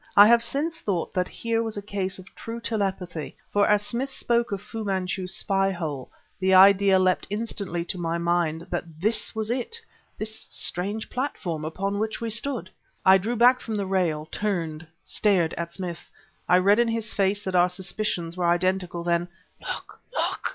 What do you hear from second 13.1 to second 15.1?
drew back from the rail, turned,